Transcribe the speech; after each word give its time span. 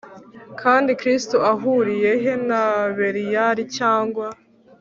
Kandi 0.61 0.89
kristo 1.01 1.37
ahuriye 1.53 2.11
he 2.23 2.33
na 2.49 2.63
beliyali 2.97 3.63
cyangwa 3.77 4.25